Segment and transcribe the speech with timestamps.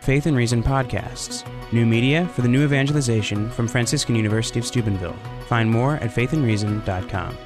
[0.00, 5.16] Faith and Reason podcasts, new media for the new evangelization from Franciscan University of Steubenville.
[5.46, 7.36] Find more at faithandreason.com.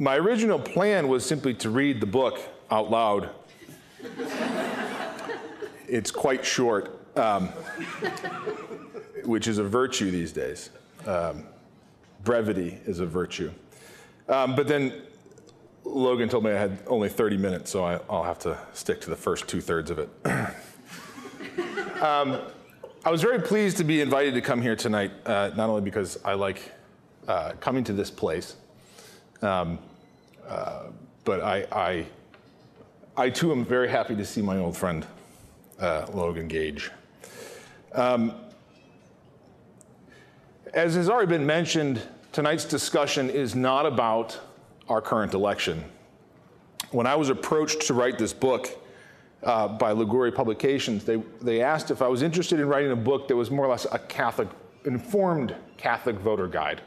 [0.00, 2.40] My original plan was simply to read the book
[2.70, 3.28] out loud.
[5.86, 7.48] it's quite short, um,
[9.24, 10.70] which is a virtue these days.
[11.06, 11.44] Um,
[12.24, 13.50] brevity is a virtue.
[14.28, 15.02] Um, but then
[15.84, 19.10] Logan told me I had only 30 minutes, so I, will have to stick to
[19.10, 20.08] the first two thirds of it.
[22.00, 22.38] Um,
[23.04, 26.16] I was very pleased to be invited to come here tonight, uh, not only because
[26.24, 26.72] I like
[27.26, 28.54] uh, coming to this place.
[29.42, 29.80] Um,
[30.46, 30.90] uh,
[31.24, 32.06] but I, I,
[33.16, 35.04] I, too am very happy to see my old friend
[35.80, 36.92] uh, Logan Gage.
[37.92, 38.34] Um,
[40.74, 44.38] as has already been mentioned, tonight's discussion is not about
[44.88, 45.84] our current election.
[46.90, 48.70] When I was approached to write this book
[49.42, 53.28] uh, by Liguori Publications, they, they asked if I was interested in writing a book
[53.28, 54.48] that was more or less a Catholic,
[54.84, 56.80] informed Catholic voter guide.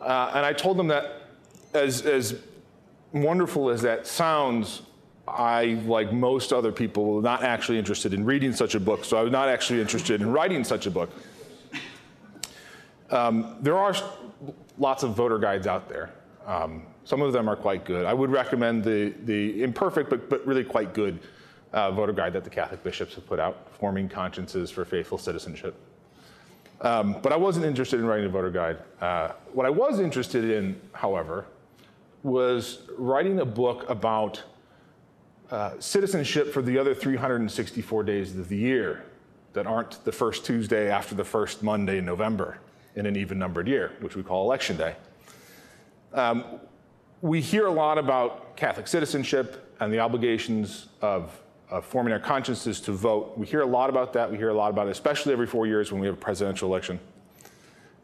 [0.00, 1.22] Uh, and I told them that
[1.72, 2.40] as, as
[3.12, 4.82] wonderful as that sounds,
[5.26, 9.22] I, like most other people, not actually interested in reading such a book, so I
[9.22, 11.10] was not actually interested in writing such a book.
[13.10, 13.94] Um, there are
[14.78, 16.10] lots of voter guides out there.
[16.46, 18.06] Um, some of them are quite good.
[18.06, 21.20] I would recommend the, the imperfect but, but really quite good
[21.72, 25.74] uh, voter guide that the Catholic bishops have put out, Forming Consciences for Faithful Citizenship.
[26.80, 28.78] Um, but I wasn't interested in writing a voter guide.
[29.00, 31.46] Uh, what I was interested in, however,
[32.22, 34.42] was writing a book about
[35.50, 39.04] uh, citizenship for the other 364 days of the year
[39.52, 42.58] that aren't the first Tuesday after the first Monday in November
[42.96, 44.96] in an even numbered year, which we call Election Day.
[46.12, 46.44] Um,
[47.22, 51.40] we hear a lot about Catholic citizenship and the obligations of,
[51.70, 53.36] of, forming our consciences to vote.
[53.36, 54.30] We hear a lot about that.
[54.30, 56.68] We hear a lot about it, especially every four years when we have a presidential
[56.68, 57.00] election.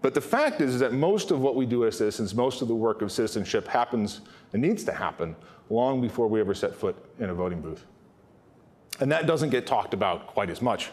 [0.02, 2.68] But the fact is, is that most of what we do as citizens, most of
[2.68, 5.36] the work of citizenship happens and needs to happen
[5.70, 7.86] long before we ever set foot in a voting booth.
[8.98, 10.91] And that doesn't get talked about quite as much.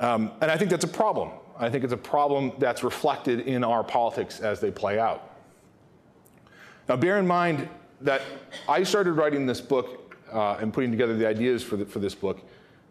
[0.00, 1.30] Um, and I think that's a problem.
[1.58, 5.30] I think it's a problem that's reflected in our politics as they play out.
[6.88, 7.68] Now, bear in mind
[8.00, 8.22] that
[8.68, 12.14] I started writing this book uh, and putting together the ideas for, the, for this
[12.14, 12.40] book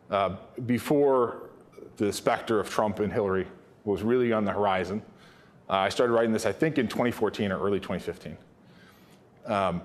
[0.10, 0.36] uh,
[0.66, 1.50] before
[1.98, 3.48] the specter of Trump and Hillary
[3.84, 5.02] was really on the horizon.
[5.70, 8.38] Uh, I started writing this, I think, in 2014 or early 2015.
[9.46, 9.82] Um,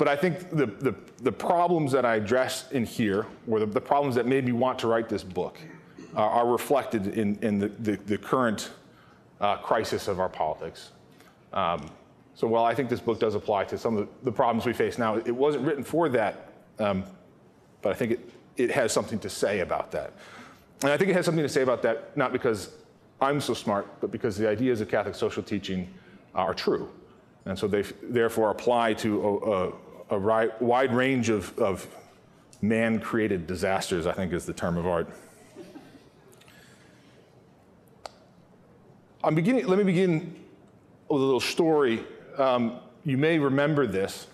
[0.00, 3.82] but I think the, the, the, problems that I address in here, or the, the
[3.82, 5.58] problems that made me want to write this book,
[6.16, 8.70] uh, are reflected in, in the, the, the current
[9.42, 10.92] uh, crisis of our politics.
[11.52, 11.90] Um,
[12.34, 14.96] so while I think this book does apply to some of the, problems we face
[14.96, 17.04] now, it wasn't written for that, um,
[17.82, 20.14] but I think it, it has something to say about that.
[20.80, 22.70] And I think it has something to say about that not because
[23.20, 25.92] I'm so smart, but because the ideas of Catholic social teaching
[26.34, 26.88] are true.
[27.44, 29.72] And so they therefore apply to a, a,
[30.10, 30.18] a
[30.60, 31.86] wide range of, of
[32.60, 35.08] man created disasters, I think is the term of art.
[39.22, 40.34] I'm beginning, let me begin
[41.08, 42.02] with a little story.
[42.38, 44.26] Um, you may remember this.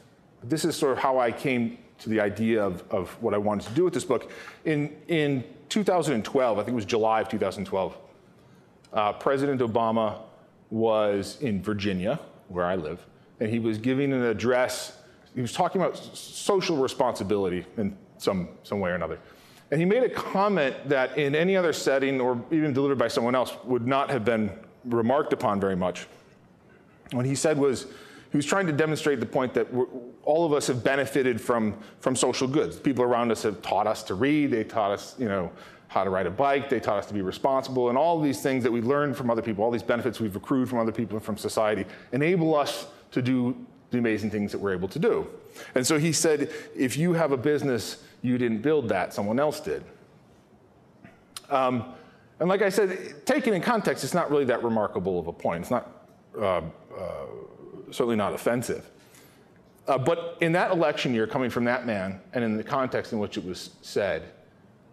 [0.44, 3.68] This is sort of how I came to the idea of, of what I wanted
[3.68, 4.30] to do with this book.
[4.64, 7.96] In, in 2012, I think it was July of 2012,
[8.92, 10.20] uh, President Obama
[10.70, 13.04] was in Virginia, where I live,
[13.40, 14.95] and he was giving an address.
[15.36, 19.20] He was talking about social responsibility in some, some way or another.
[19.70, 23.34] And he made a comment that in any other setting or even delivered by someone
[23.34, 24.50] else would not have been
[24.86, 26.06] remarked upon very much.
[27.12, 27.86] What he said was,
[28.30, 29.66] he was trying to demonstrate the point that
[30.24, 32.76] all of us have benefited from, from social goods.
[32.80, 35.52] People around us have taught us to read, they taught us, you know,
[35.88, 38.62] how to ride a bike, they taught us to be responsible, and all these things
[38.64, 41.24] that we learned from other people, all these benefits we've accrued from other people and
[41.24, 43.54] from society, enable us to do
[43.96, 45.26] the amazing things that we're able to do.
[45.74, 49.60] And so he said, if you have a business, you didn't build that, someone else
[49.60, 49.82] did.
[51.50, 51.94] Um,
[52.38, 55.62] and like I said, taken in context, it's not really that remarkable of a point.
[55.62, 56.06] It's not,
[56.38, 56.62] uh, uh,
[57.90, 58.90] certainly not offensive.
[59.88, 63.18] Uh, but in that election year, coming from that man, and in the context in
[63.18, 64.24] which it was said,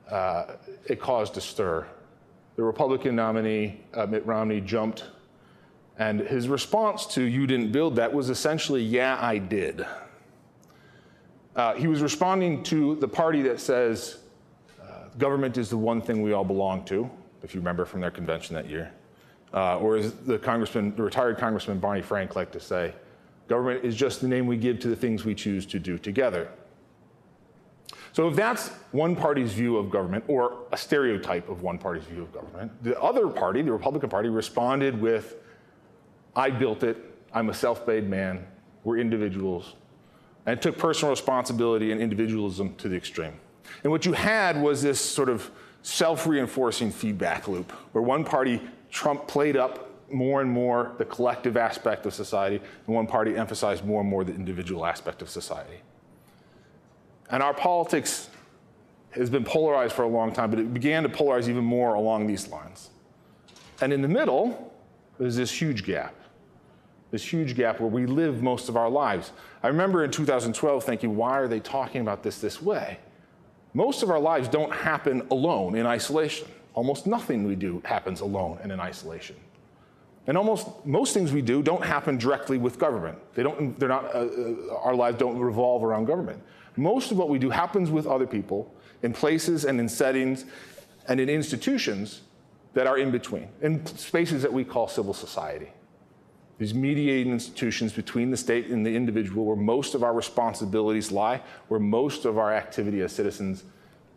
[0.10, 0.46] uh,
[0.86, 1.86] it caused a stir.
[2.56, 5.06] The Republican nominee, uh, Mitt Romney, jumped,
[5.98, 9.86] and his response to You Didn't Build That was essentially, Yeah, I did.
[11.56, 14.18] Uh, he was responding to the party that says,
[14.82, 17.10] uh, government is the one thing we all belong to,
[17.44, 18.92] if you remember from their convention that year.
[19.54, 22.92] Uh, or as the congressman, the retired Congressman Barney Frank liked to say,
[23.48, 26.50] government is just the name we give to the things we choose to do together.
[28.14, 32.24] So if that's one party's view of government, or a stereotype of one party's view
[32.24, 35.36] of government, the other party, the Republican Party, responded with,
[36.36, 36.98] I built it,
[37.34, 38.46] I'm a self-made man,
[38.84, 39.76] we're individuals,
[40.46, 43.34] and took personal responsibility and individualism to the extreme.
[43.84, 45.50] And what you had was this sort of
[45.84, 52.06] self-reinforcing feedback loop, where one party Trump played up more and more the collective aspect
[52.06, 55.80] of society, and one party emphasized more and more the individual aspect of society.
[57.30, 58.30] And our politics
[59.12, 62.28] has been polarized for a long time, but it began to polarize even more along
[62.28, 62.90] these lines.
[63.82, 64.74] And in the middle,
[65.20, 66.16] there's this huge gap,
[67.14, 69.34] this huge gap where we live most of our lives.
[69.62, 72.98] I remember in 2012 thinking, why are they talking about this this way?
[73.76, 76.48] Most of our lives don't happen alone in isolation.
[76.74, 79.36] Almost nothing we do happens alone and in isolation.
[80.26, 83.20] And almost most things we do don't happen directly with government.
[83.36, 86.42] They don't, they're not, uh, uh, our lives don't revolve around government.
[86.78, 88.74] Most of what we do happens with other people
[89.04, 90.46] in places and in settings
[91.08, 92.22] and in institutions
[92.74, 95.70] that are in between, in spaces that we call civil society.
[96.60, 101.42] These mediating institutions between the state and the individual, where most of our responsibilities lie,
[101.68, 103.64] where most of our activity as citizens,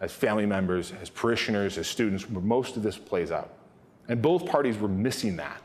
[0.00, 3.54] as family members, as parishioners, as students, where most of this plays out.
[4.08, 5.62] And both parties were missing that.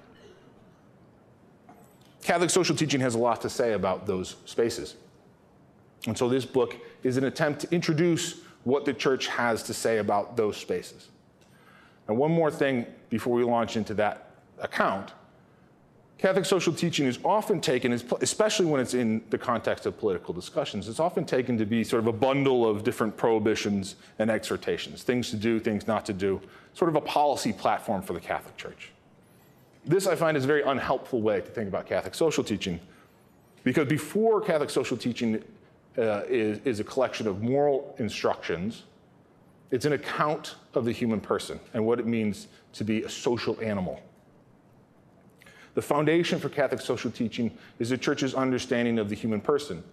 [2.24, 4.96] Catholic social teaching has a lot to say about those spaces.
[6.08, 9.98] And so this book is an attempt to introduce what the church has to say
[9.98, 11.10] about those spaces.
[12.08, 15.14] And one more thing before we launch into that account
[16.22, 20.88] Catholic social teaching is often taken, especially when it's in the context of political discussions,
[20.88, 25.32] it's often taken to be sort of a bundle of different prohibitions and exhortations, things
[25.32, 26.40] to do, things not to do,
[26.76, 28.92] sort of a policy platform for the Catholic Church.
[29.84, 32.80] This I find is a very unhelpful way to think about Catholic social teaching,
[33.64, 35.44] because before Catholic social teaching
[35.98, 38.84] uh, is, is a collection of moral instructions,
[39.72, 43.60] it's an account of the human person and what it means to be a social
[43.60, 44.00] animal.
[45.74, 49.84] The foundation for Catholic social teaching is the church's understanding of the human person,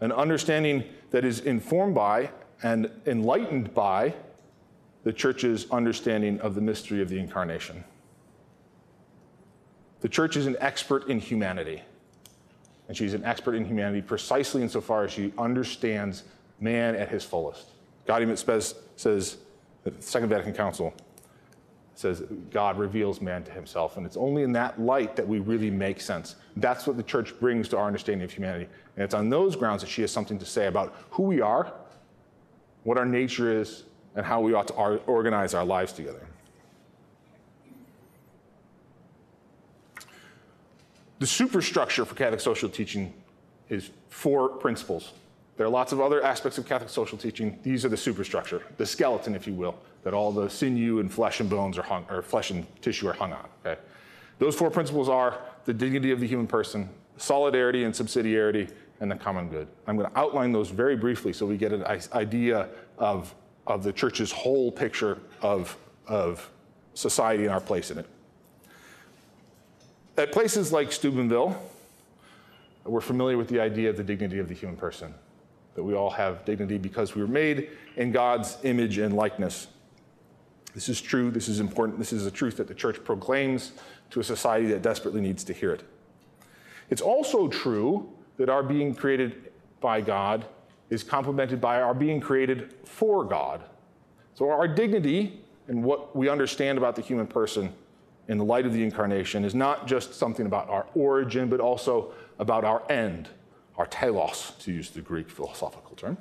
[0.00, 2.30] an understanding that is informed by
[2.62, 4.14] and enlightened by
[5.02, 7.84] the church's understanding of the mystery of the incarnation.
[10.00, 11.82] The church is an expert in humanity,
[12.88, 16.24] and she's an expert in humanity precisely insofar as she understands
[16.60, 17.66] man at his fullest.
[18.06, 19.38] Gaudium et Spes says,
[19.82, 20.94] the Second Vatican Council,
[21.94, 23.96] says God reveals man to himself.
[23.96, 26.36] And it's only in that light that we really make sense.
[26.56, 28.68] That's what the church brings to our understanding of humanity.
[28.96, 31.72] And it's on those grounds that she has something to say about who we are,
[32.82, 33.84] what our nature is,
[34.16, 36.26] and how we ought to organize our lives together.
[41.20, 43.14] The superstructure for Catholic social teaching
[43.68, 45.12] is four principles.
[45.56, 47.58] There are lots of other aspects of Catholic social teaching.
[47.62, 51.40] These are the superstructure, the skeleton, if you will that all the sinew and flesh
[51.40, 53.48] and bones are hung, or flesh and tissue are hung on.
[53.64, 53.80] Okay?
[54.38, 58.70] Those four principles are the dignity of the human person, solidarity and subsidiarity,
[59.00, 59.66] and the common good.
[59.86, 62.68] I'm going to outline those very briefly so we get an idea
[62.98, 63.34] of,
[63.66, 66.48] of the church's whole picture of, of
[66.92, 68.06] society and our place in it.
[70.16, 71.60] At places like Steubenville,
[72.84, 75.14] we're familiar with the idea of the dignity of the human person,
[75.74, 79.68] that we all have dignity because we were made in God's image and likeness.
[80.74, 83.72] This is true, this is important, this is a truth that the church proclaims
[84.10, 85.84] to a society that desperately needs to hear it.
[86.90, 90.46] It's also true that our being created by God
[90.90, 93.62] is complemented by our being created for God.
[94.34, 97.72] So our dignity and what we understand about the human person
[98.28, 102.12] in the light of the incarnation is not just something about our origin, but also
[102.38, 103.28] about our end,
[103.76, 106.16] our telos, to use the Greek philosophical term.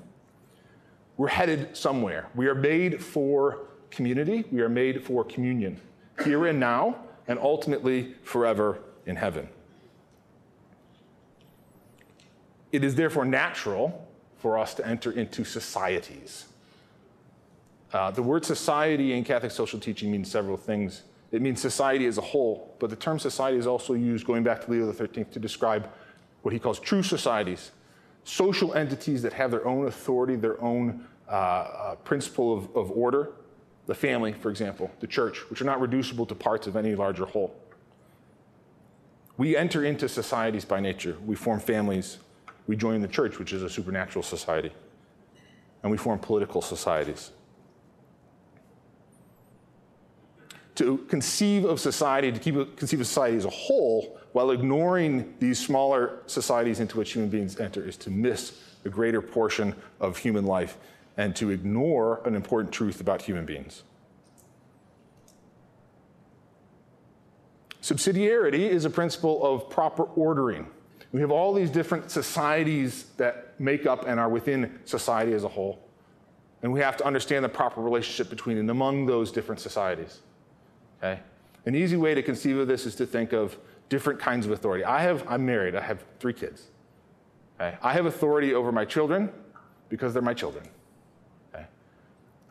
[1.17, 2.27] We're headed somewhere.
[2.33, 5.79] We are made for community, we are made for communion,
[6.25, 6.95] here and now,
[7.27, 9.47] and ultimately forever in heaven.
[12.71, 14.07] It is therefore natural
[14.37, 16.47] for us to enter into societies.
[17.93, 21.03] Uh, the word society in Catholic social teaching means several things.
[21.31, 24.65] It means society as a whole, but the term society is also used, going back
[24.65, 25.87] to Leo XIII, to describe
[26.43, 27.71] what he calls true societies,
[28.23, 33.31] social entities that have their own authority, their own uh, uh, principle of, of order,
[33.87, 37.25] the family, for example, the church, which are not reducible to parts of any larger
[37.25, 37.55] whole.
[39.37, 41.17] We enter into societies by nature.
[41.25, 42.19] We form families.
[42.67, 44.71] We join the church, which is a supernatural society.
[45.81, 47.31] And we form political societies.
[50.75, 55.63] To conceive of society, to keep, conceive of society as a whole, while ignoring these
[55.63, 60.45] smaller societies into which human beings enter, is to miss a greater portion of human
[60.45, 60.77] life
[61.17, 63.83] and to ignore an important truth about human beings.
[67.81, 70.67] Subsidiarity is a principle of proper ordering.
[71.11, 75.47] We have all these different societies that make up and are within society as a
[75.49, 75.79] whole.
[76.63, 80.21] And we have to understand the proper relationship between and among those different societies.
[81.03, 81.19] Okay?
[81.65, 83.57] An easy way to conceive of this is to think of
[83.89, 84.83] different kinds of authority.
[84.83, 86.67] I have, I'm married, I have three kids.
[87.59, 87.77] Okay?
[87.81, 89.31] I have authority over my children
[89.89, 90.65] because they're my children.
[91.53, 91.65] Okay?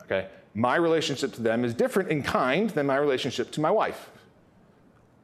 [0.03, 0.27] okay?
[0.53, 4.11] My relationship to them is different in kind than my relationship to my wife.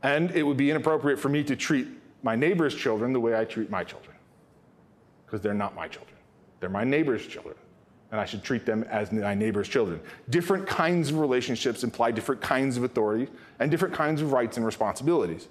[0.01, 1.87] And it would be inappropriate for me to treat
[2.23, 4.15] my neighbor's children the way I treat my children
[5.25, 6.17] because they're not my children.
[6.59, 7.55] They're my neighbor's children
[8.11, 9.99] and I should treat them as my neighbor's children.
[10.29, 13.27] Different kinds of relationships imply different kinds of authority
[13.59, 15.47] and different kinds of rights and responsibilities.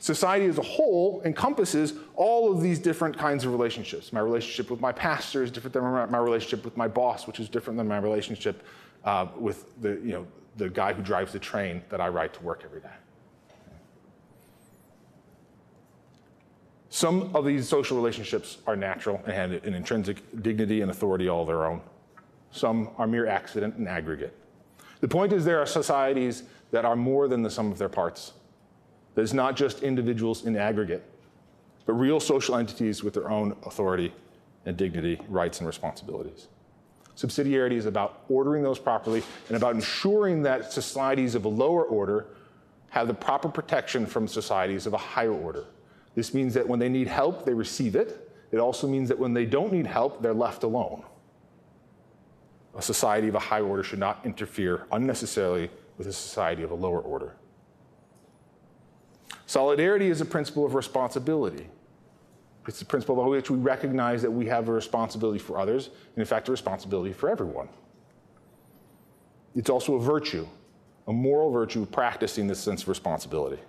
[0.00, 4.12] Society as a whole encompasses all of these different kinds of relationships.
[4.12, 7.48] My relationship with my pastor is different than my relationship with my boss, which is
[7.48, 8.62] different than my relationship
[9.04, 12.42] uh, with the, you know, the guy who drives the train that I ride to
[12.42, 12.88] work every day.
[16.94, 21.44] Some of these social relationships are natural and have an intrinsic dignity and authority all
[21.44, 21.80] their own.
[22.52, 24.32] Some are mere accident and aggregate.
[25.00, 28.34] The point is, there are societies that are more than the sum of their parts.
[29.16, 31.02] There's not just individuals in aggregate,
[31.84, 34.14] but real social entities with their own authority
[34.64, 36.46] and dignity, rights, and responsibilities.
[37.16, 42.26] Subsidiarity is about ordering those properly and about ensuring that societies of a lower order
[42.90, 45.64] have the proper protection from societies of a higher order.
[46.14, 48.30] This means that when they need help, they receive it.
[48.52, 51.02] It also means that when they don't need help, they're left alone.
[52.76, 56.74] A society of a high order should not interfere unnecessarily with a society of a
[56.74, 57.34] lower order.
[59.46, 61.68] Solidarity is a principle of responsibility.
[62.66, 66.18] It's the principle by which we recognize that we have a responsibility for others, and
[66.18, 67.68] in fact, a responsibility for everyone.
[69.54, 70.46] It's also a virtue,
[71.06, 73.60] a moral virtue practicing this sense of responsibility.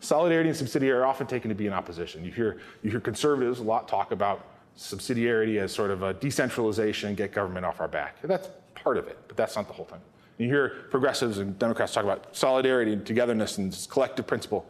[0.00, 2.24] Solidarity and subsidiarity are often taken to be in opposition.
[2.24, 7.14] You hear, you hear conservatives a lot talk about subsidiarity as sort of a decentralization,
[7.16, 8.16] get government off our back.
[8.22, 10.00] That's part of it, but that's not the whole thing.
[10.38, 14.64] You hear progressives and Democrats talk about solidarity and togetherness and collective principle.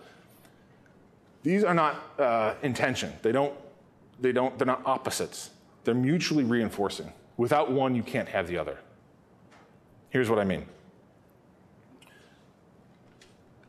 [1.43, 3.13] These are not uh, intention.
[3.21, 3.53] They don't,
[4.19, 5.51] they don't, they're not opposites.
[5.85, 7.13] They're mutually reinforcing.
[7.37, 8.79] Without one, you can't have the other.
[10.09, 10.67] Here's what I mean.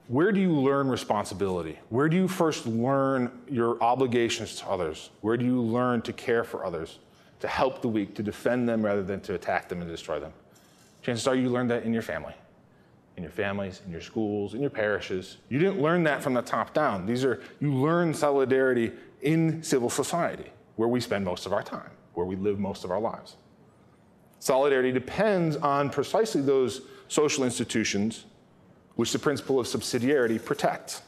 [0.10, 1.78] Where do you learn responsibility?
[1.90, 5.12] Where do you first learn your obligations to others?
[5.22, 6.98] Where do you learn to care for others,
[7.42, 10.34] to help the weak, to defend them rather than to attack them and destroy them?
[11.04, 12.34] Chances are you learned that in your family,
[13.18, 15.38] in your families, in your schools, in your parishes.
[15.48, 17.06] You didn't learn that from the top down.
[17.06, 21.92] These are, you learn solidarity in civil society, where we spend most of our time,
[22.16, 23.36] where we live most of our lives.
[24.40, 28.26] Solidarity depends on precisely those social institutions
[29.00, 31.04] which the principle of subsidiarity protects.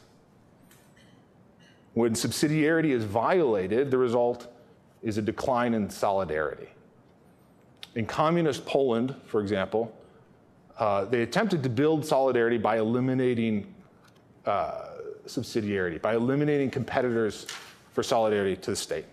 [1.92, 4.50] When subsidiarity is violated, the result
[5.02, 6.68] is a decline in solidarity.
[7.94, 9.94] In communist Poland, for example,
[10.78, 13.66] uh, they attempted to build solidarity by eliminating
[14.46, 14.86] uh,
[15.26, 17.46] subsidiarity, by eliminating competitors
[17.92, 19.04] for solidarity to the state.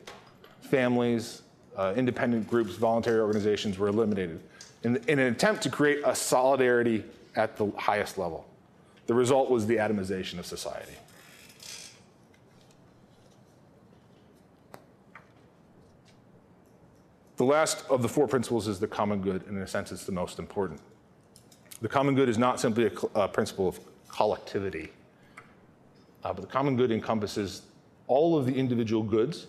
[0.61, 1.41] Families,
[1.75, 4.39] uh, independent groups, voluntary organizations were eliminated
[4.83, 7.03] in, in, an attempt to create a solidarity
[7.35, 8.45] at the highest level.
[9.09, 10.93] The result was the atomization of society.
[17.37, 20.05] The last of the four principles is the common good, and in a sense, it's
[20.05, 20.79] the most important.
[21.81, 24.91] The common good is not simply a, a principle of collectivity,
[26.23, 27.63] uh, but the common good encompasses
[28.05, 29.47] all of the individual goods,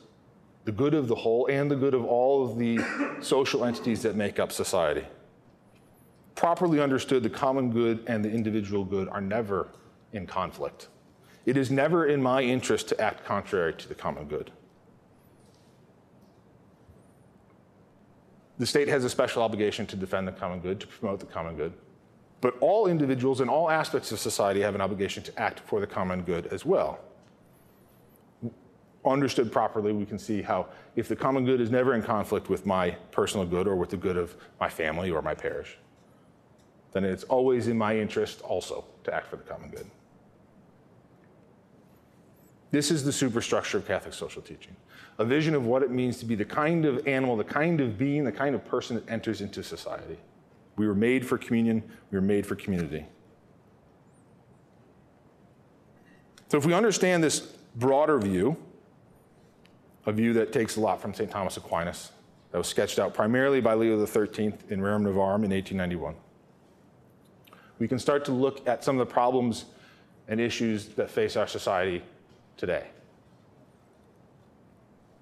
[0.65, 2.79] the good of the whole, and the good of all of the
[3.21, 5.05] social entities that make up society
[6.41, 9.69] properly understood, the common good and the individual good are never
[10.15, 10.89] in conflict.
[11.45, 14.51] It is never in my interest to act contrary to the common good.
[18.57, 21.57] The state has a special obligation to defend the common good, to promote the common
[21.57, 21.75] good.
[22.41, 25.87] But all individuals in all aspects of society have an obligation to act for the
[25.87, 27.01] common good as well.
[29.05, 32.65] Understood properly, we can see how if the common good is never in conflict with
[32.65, 35.77] my personal good or with the good of my family or my parish,
[36.93, 39.87] then it's always in my interest also to act for the common good.
[42.71, 44.77] This is the superstructure of Catholic social teaching
[45.19, 47.99] a vision of what it means to be the kind of animal, the kind of
[47.99, 50.17] being, the kind of person that enters into society
[50.77, 53.05] We were made for communion, we were made for community.
[56.49, 57.41] So, if we understand this
[57.77, 58.57] broader view,
[60.07, 61.31] a view that takes a lot from St.
[61.31, 62.13] Thomas Aquinas,
[62.51, 66.15] that was sketched out primarily by Leo XIII in Rerum Novarum in 1891,
[67.81, 69.65] we can start to look at some of the problems
[70.29, 72.03] and issues that face our society
[72.57, 72.87] today.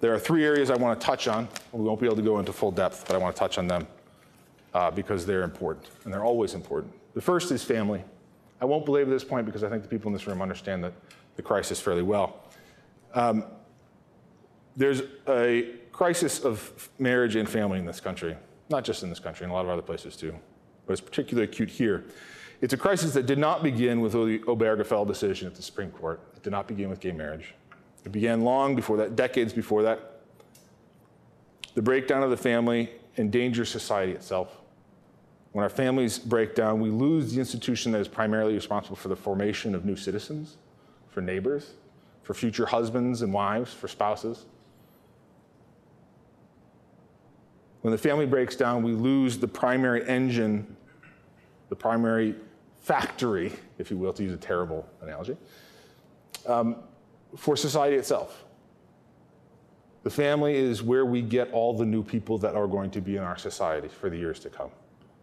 [0.00, 1.49] There are three areas I want to touch on.
[1.73, 3.67] We won't be able to go into full depth, but I want to touch on
[3.67, 3.87] them
[4.75, 6.93] uh, because they're important, and they're always important.
[7.15, 8.05] The first is family.
[8.61, 10.93] I won't belabor this point because I think the people in this room understand that
[11.37, 12.45] the crisis fairly well.
[13.15, 13.45] Um,
[14.77, 18.37] there's a crisis of marriage and family in this country,
[18.69, 20.35] not just in this country, in a lot of other places too,
[20.87, 22.05] but it's particularly acute here.
[22.61, 26.21] It's a crisis that did not begin with the Obergefell decision at the Supreme Court.
[26.37, 27.55] It did not begin with gay marriage.
[28.05, 30.23] It began long before that, decades before that.
[31.75, 34.57] The breakdown of the family endangers society itself.
[35.53, 39.17] When our families break down, we lose the institution that is primarily responsible for the
[39.17, 40.57] formation of new citizens,
[41.09, 41.75] for neighbors,
[42.23, 44.47] for future husbands and wives, for spouses.
[47.83, 50.77] When the family breaks down, we lose the primary engine,
[51.69, 52.35] the primary
[52.80, 55.37] factory, if you will, to use a terrible analogy,
[56.47, 56.76] um,
[57.37, 58.44] for society itself.
[60.04, 63.16] The family is where we get all the new people that are going to be
[63.16, 64.70] in our society for the years to come.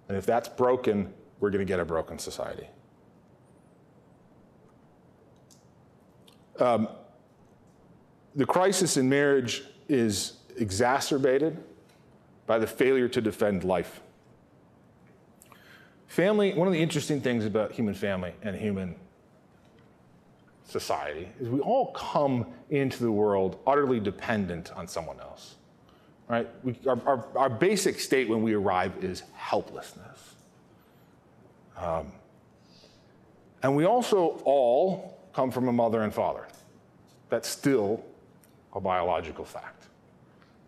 [0.09, 2.67] And if that's broken, we're going to get a broken society.
[6.59, 6.87] Um,
[8.35, 11.61] the crisis in marriage is exacerbated
[12.45, 14.01] by the failure to defend life.
[16.15, 18.95] Family, one of the interesting things about human family and human
[20.63, 25.55] society is we all come into the world utterly dependent on someone else.
[26.29, 26.47] Right?
[26.63, 30.35] We, our, our, our, basic state when we arrive is helplessness.
[31.75, 32.13] Um,
[33.61, 36.47] and we also all come from a mother and father.
[37.27, 38.05] That's still
[38.71, 39.87] a biological fact.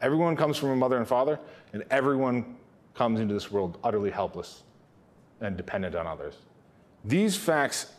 [0.01, 1.39] Everyone comes from a mother and father,
[1.71, 2.57] and everyone
[2.93, 4.63] comes into this world utterly helpless
[5.41, 6.35] and dependent on others.
[7.05, 7.93] These facts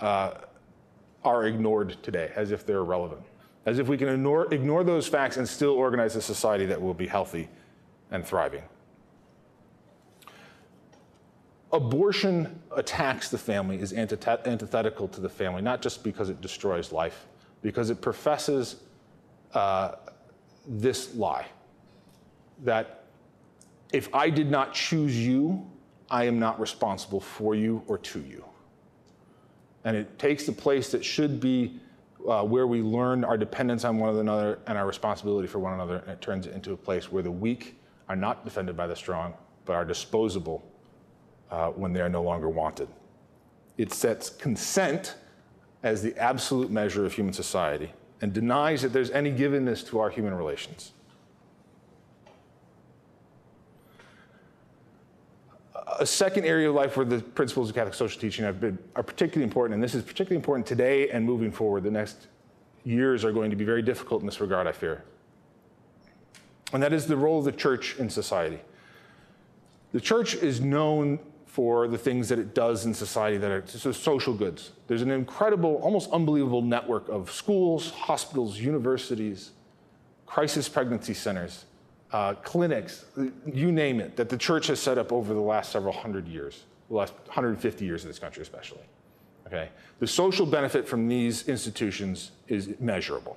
[0.00, 0.34] uh,
[1.24, 3.22] are ignored today as if they're irrelevant,
[3.66, 6.94] as if we can ignore, ignore those facts and still organize a society that will
[6.94, 7.48] be healthy
[8.10, 8.62] and thriving.
[11.72, 17.26] Abortion attacks the family, is antithetical to the family, not just because it destroys life,
[17.62, 18.76] because it professes
[19.54, 19.96] uh,
[20.68, 21.46] this lie
[22.62, 23.04] that
[23.92, 25.68] if I did not choose you,
[26.14, 28.44] I am not responsible for you or to you.
[29.82, 31.80] And it takes the place that should be
[32.28, 35.96] uh, where we learn our dependence on one another and our responsibility for one another,
[35.96, 38.94] and it turns it into a place where the weak are not defended by the
[38.94, 40.64] strong, but are disposable
[41.50, 42.86] uh, when they are no longer wanted.
[43.76, 45.16] It sets consent
[45.82, 50.10] as the absolute measure of human society and denies that there's any givenness to our
[50.10, 50.92] human relations.
[55.98, 59.02] A second area of life where the principles of Catholic social teaching have been, are
[59.02, 61.82] particularly important, and this is particularly important today and moving forward.
[61.82, 62.28] The next
[62.84, 65.04] years are going to be very difficult in this regard, I fear.
[66.72, 68.58] And that is the role of the church in society.
[69.92, 74.34] The church is known for the things that it does in society that are social
[74.34, 74.72] goods.
[74.88, 79.52] There's an incredible, almost unbelievable network of schools, hospitals, universities,
[80.26, 81.64] crisis pregnancy centers,
[82.14, 83.06] uh, clinics,
[83.44, 86.62] you name it, that the church has set up over the last several hundred years,
[86.88, 88.84] the last 150 years in this country especially.
[89.48, 89.68] Okay?
[89.98, 93.36] The social benefit from these institutions is measurable.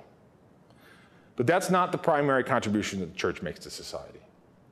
[1.34, 4.20] But that's not the primary contribution that the church makes to society.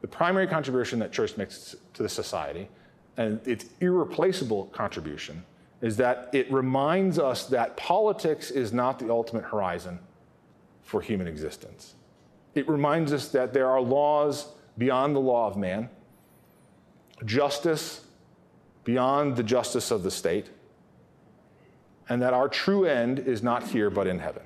[0.03, 2.69] The primary contribution that church makes to the society,
[3.17, 5.45] and its irreplaceable contribution,
[5.83, 9.99] is that it reminds us that politics is not the ultimate horizon
[10.85, 11.96] for human existence
[12.57, 15.91] it reminds us that there are laws beyond the law of man,
[17.25, 18.05] justice
[18.83, 20.49] beyond the justice of the state,
[22.09, 24.43] and that our true end is not here but in heaven.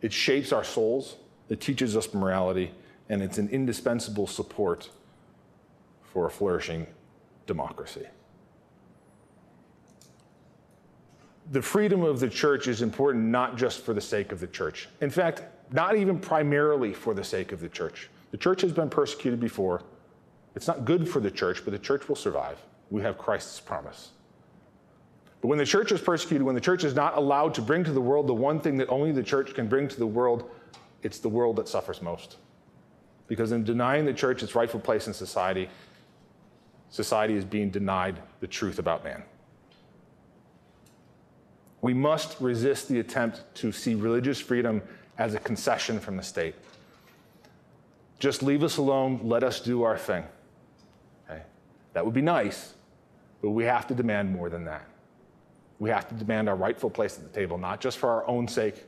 [0.00, 1.16] It shapes our souls,
[1.48, 2.72] it teaches us morality,
[3.08, 4.90] and it's an indispensable support
[6.02, 6.86] for a flourishing
[7.46, 8.06] democracy.
[11.50, 14.88] The freedom of the church is important not just for the sake of the church.
[15.00, 18.08] In fact, not even primarily for the sake of the church.
[18.30, 19.82] The church has been persecuted before.
[20.54, 22.58] It's not good for the church, but the church will survive.
[22.90, 24.10] We have Christ's promise.
[25.40, 27.92] But when the church is persecuted, when the church is not allowed to bring to
[27.92, 30.50] the world the one thing that only the church can bring to the world,
[31.02, 32.38] it's the world that suffers most.
[33.26, 35.68] Because in denying the church its rightful place in society,
[36.88, 39.22] society is being denied the truth about man.
[41.82, 44.80] We must resist the attempt to see religious freedom
[45.18, 46.54] as a concession from the state.
[48.18, 50.24] Just leave us alone, let us do our thing.
[51.28, 51.42] Okay?
[51.92, 52.74] That would be nice,
[53.42, 54.86] but we have to demand more than that.
[55.78, 58.48] We have to demand our rightful place at the table, not just for our own
[58.48, 58.84] sake,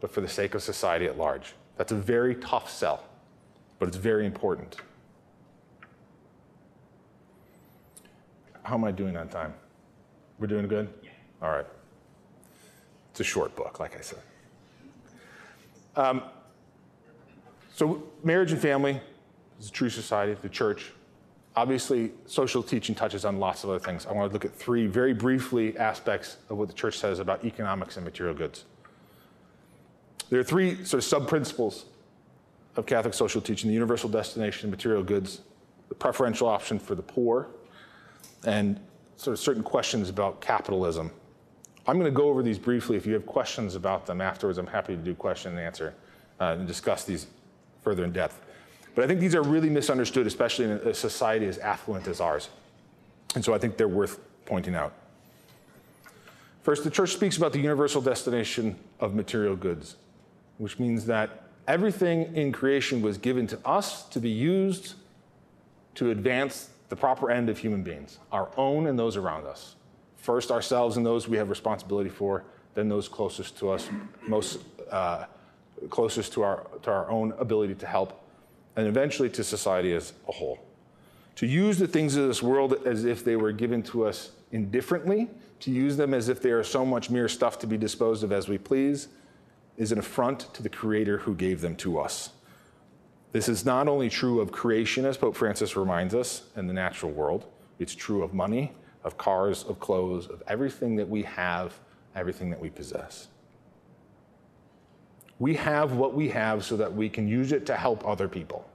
[0.00, 1.54] but for the sake of society at large.
[1.76, 3.04] That's a very tough sell,
[3.78, 4.76] but it's very important.
[8.62, 9.54] How am I doing on time?
[10.38, 10.88] We're doing good?
[11.02, 11.10] Yeah.
[11.42, 11.66] All right.
[13.10, 14.20] It's a short book, like I said.
[15.96, 16.22] Um,
[17.72, 19.00] so, marriage and family
[19.58, 20.92] is a true society, the church.
[21.56, 24.06] Obviously, social teaching touches on lots of other things.
[24.06, 27.44] I want to look at three very briefly aspects of what the church says about
[27.44, 28.64] economics and material goods.
[30.30, 31.86] There are three sort of sub principles
[32.76, 35.40] of Catholic social teaching the universal destination of material goods,
[35.88, 37.48] the preferential option for the poor,
[38.46, 38.80] and
[39.16, 41.10] sort of certain questions about capitalism.
[41.90, 42.96] I'm going to go over these briefly.
[42.96, 45.92] If you have questions about them afterwards, I'm happy to do question and answer
[46.40, 47.26] uh, and discuss these
[47.82, 48.40] further in depth.
[48.94, 52.48] But I think these are really misunderstood, especially in a society as affluent as ours.
[53.34, 54.92] And so I think they're worth pointing out.
[56.62, 59.96] First, the church speaks about the universal destination of material goods,
[60.58, 64.94] which means that everything in creation was given to us to be used
[65.96, 69.74] to advance the proper end of human beings, our own and those around us.
[70.20, 73.88] First, ourselves and those we have responsibility for, then those closest to us,
[74.26, 75.24] most uh,
[75.88, 78.22] closest to our, to our own ability to help,
[78.76, 80.58] and eventually to society as a whole.
[81.36, 85.28] To use the things of this world as if they were given to us indifferently,
[85.60, 88.30] to use them as if they are so much mere stuff to be disposed of
[88.30, 89.08] as we please,
[89.78, 92.30] is an affront to the Creator who gave them to us.
[93.32, 97.10] This is not only true of creation, as Pope Francis reminds us, in the natural
[97.10, 97.46] world,
[97.78, 98.72] it's true of money,
[99.04, 101.78] of cars, of clothes, of everything that we have,
[102.14, 103.28] everything that we possess.
[105.38, 108.68] We have what we have so that we can use it to help other people.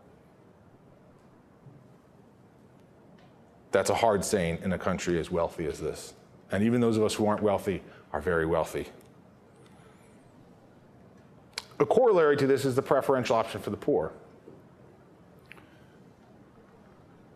[3.71, 6.13] That's a hard saying in a country as wealthy as this.
[6.51, 7.83] And even those of us who aren't wealthy
[8.13, 8.87] are very wealthy.
[11.79, 14.13] A corollary to this is the preferential option for the poor.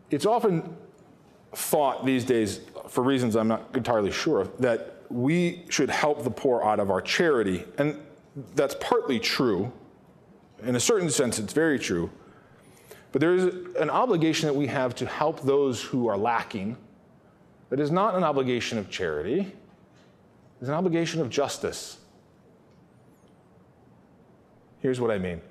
[0.09, 0.75] It's often
[1.53, 6.31] thought these days, for reasons I'm not entirely sure of, that we should help the
[6.31, 7.65] poor out of our charity.
[7.77, 7.99] And
[8.55, 9.71] that's partly true.
[10.63, 12.09] In a certain sense, it's very true.
[13.11, 16.77] But there is an obligation that we have to help those who are lacking
[17.69, 19.51] that is not an obligation of charity,
[20.59, 21.97] it's an obligation of justice.
[24.79, 25.41] Here's what I mean.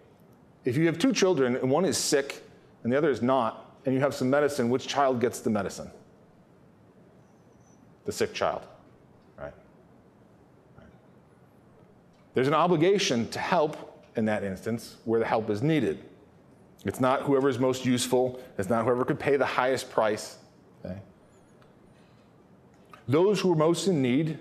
[0.65, 2.43] If you have two children and one is sick
[2.83, 5.91] and the other is not, and you have some medicine, which child gets the medicine?
[8.09, 8.63] The sick child,
[9.39, 9.53] right?
[12.33, 16.03] There's an obligation to help in that instance where the help is needed.
[16.87, 20.39] It's not whoever is most useful, it's not whoever could pay the highest price.
[20.83, 20.97] Okay?
[23.07, 24.39] Those who are most in need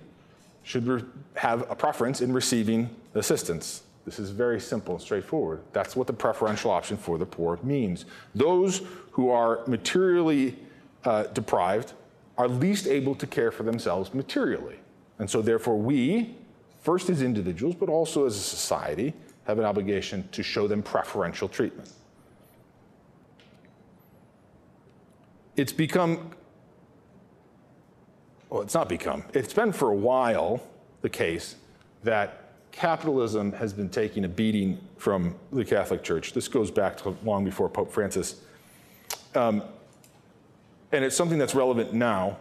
[0.64, 1.04] should re-
[1.36, 3.84] have a preference in receiving assistance.
[4.06, 5.60] This is very simple and straightforward.
[5.74, 8.06] That's what the preferential option for the poor means.
[8.34, 10.58] Those who are materially
[11.04, 11.92] uh, deprived
[12.38, 14.78] are least able to care for themselves materially.
[15.19, 16.36] And so, therefore, we,
[16.82, 19.13] first as individuals, but also as a society,
[19.45, 21.91] have an obligation to show them preferential treatment.
[25.56, 26.32] It's become,
[28.50, 30.62] well, it's not become, it's been for a while
[31.02, 31.56] the case
[32.04, 36.34] that capitalism has been taking a beating from the Catholic Church.
[36.34, 38.41] This goes back to long before Pope Francis.
[39.34, 39.63] Um,
[40.91, 42.38] and it's something that's relevant now.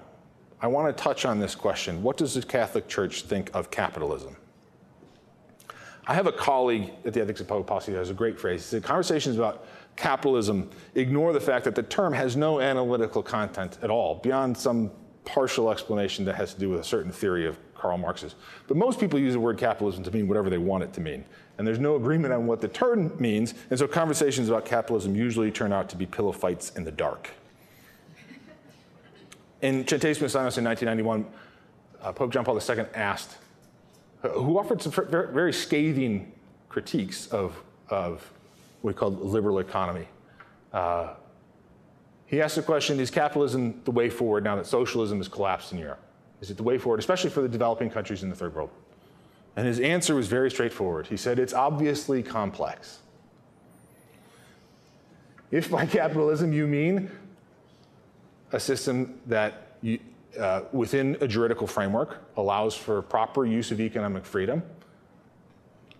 [0.61, 4.37] I want to touch on this question What does the Catholic Church think of capitalism?
[6.09, 8.63] I have a colleague at the Ethics of Public Policy that has a great phrase.
[8.63, 13.79] He said, Conversations about capitalism ignore the fact that the term has no analytical content
[13.83, 14.91] at all, beyond some
[15.25, 18.37] partial explanation that has to do with a certain theory of Karl Marx's.
[18.69, 21.25] But most people use the word capitalism to mean whatever they want it to mean.
[21.59, 25.51] And there's no agreement on what the term means, and so conversations about capitalism usually
[25.51, 27.31] turn out to be pillow fights in the dark.
[29.63, 31.27] In Centesimus Annus in 1991,
[32.03, 33.37] uh, Pope John Paul II asked,
[34.23, 36.33] uh, who offered some very, scathing
[36.69, 38.31] critiques of, of
[38.83, 40.07] what we call liberal economy.
[40.73, 41.15] Uh,
[42.27, 45.79] he asked the question Is capitalism the way forward now that socialism has collapsed in
[45.79, 46.01] Europe?
[46.41, 48.71] Is it the way forward, especially for the developing countries in the third world?
[49.57, 51.07] And his answer was very straightforward.
[51.07, 52.99] He said, It's obviously complex.
[55.51, 57.11] If by capitalism you mean
[58.53, 59.99] a system that, you,
[60.39, 64.63] uh, within a juridical framework, allows for proper use of economic freedom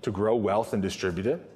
[0.03, 1.51] to grow wealth and distribute it,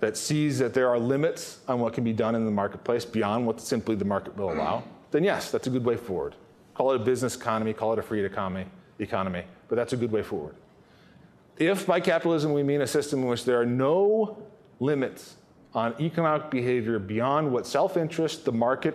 [0.00, 3.46] that sees that there are limits on what can be done in the marketplace beyond
[3.46, 6.34] what simply the market will allow, then yes, that's a good way forward.
[6.74, 8.66] Call it a business economy, call it a free economy,
[8.98, 10.54] economy, but that's a good way forward.
[11.58, 14.42] If by capitalism we mean a system in which there are no
[14.78, 15.36] limits
[15.74, 18.94] on economic behavior beyond what self interest, the market,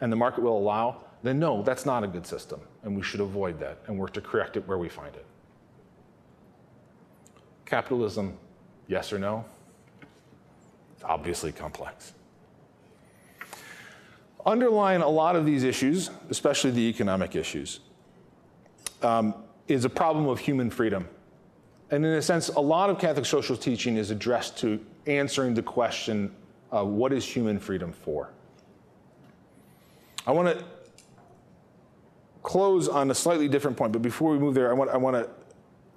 [0.00, 3.20] and the market will allow, then no, that's not a good system, and we should
[3.20, 5.26] avoid that and work to correct it where we find it.
[7.66, 8.36] Capitalism,
[8.88, 9.44] yes or no?
[10.94, 12.14] It's obviously complex.
[14.46, 17.80] Underlying a lot of these issues, especially the economic issues,
[19.02, 19.34] um,
[19.68, 21.06] is a problem of human freedom.
[21.90, 25.62] And in a sense, a lot of Catholic social teaching is addressed to answering the
[25.62, 26.34] question
[26.70, 28.30] what is human freedom for?
[30.26, 30.64] I want to
[32.42, 35.16] close on a slightly different point, but before we move there, I want, I want
[35.16, 35.28] to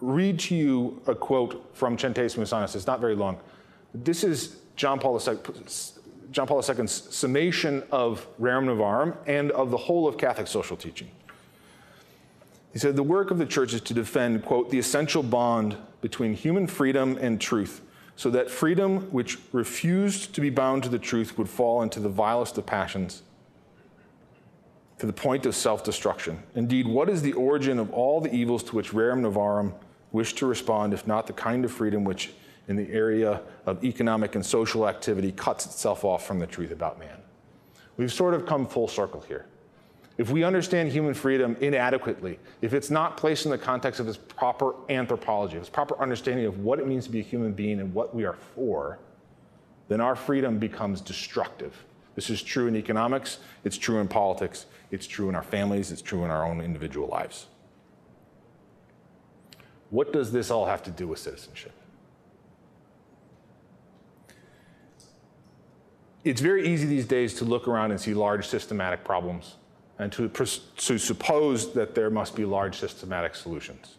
[0.02, 2.76] read to you a quote from Centesimus Annus.
[2.76, 3.40] It's not very long.
[3.94, 5.38] This is John Paul II,
[6.32, 11.10] John Paul II's summation of Rerum Novarum and of the whole of Catholic social teaching.
[12.74, 16.34] He said, The work of the church is to defend, quote, the essential bond between
[16.34, 17.82] human freedom and truth,
[18.16, 22.10] so that freedom which refused to be bound to the truth would fall into the
[22.10, 23.22] vilest of passions,
[25.00, 26.42] to the point of self destruction.
[26.56, 29.74] Indeed, what is the origin of all the evils to which Rerum Novarum
[30.12, 32.32] wished to respond, if not the kind of freedom which,
[32.68, 37.00] in the area of economic and social activity, cuts itself off from the truth about
[37.00, 37.18] man?
[37.98, 39.46] We've sort of come full circle here.
[40.18, 44.18] If we understand human freedom inadequately, if it's not placed in the context of its
[44.18, 47.94] proper anthropology, its proper understanding of what it means to be a human being and
[47.96, 49.00] what we are for,
[49.88, 51.84] then our freedom becomes destructive.
[52.16, 56.04] This is true in economics, it's true in politics, it's true in our families, it's
[56.04, 57.48] true in our own individual lives.
[59.90, 61.72] What does this all have to do with citizenship?
[66.24, 69.56] It's very easy these days to look around and see large systematic problems
[69.98, 73.98] and to, to suppose that there must be large systematic solutions.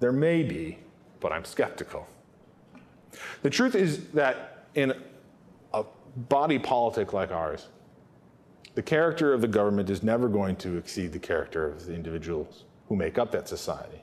[0.00, 0.78] There may be,
[1.18, 2.06] but I'm skeptical.
[3.40, 4.92] The truth is that in
[6.16, 7.68] body politic like ours,
[8.74, 12.64] the character of the government is never going to exceed the character of the individuals
[12.88, 14.02] who make up that society.